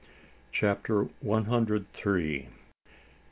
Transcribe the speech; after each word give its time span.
CHAPTER 0.51 1.03
ONE 1.19 1.45
HUNDRED 1.45 1.91
THREE. 1.91 2.47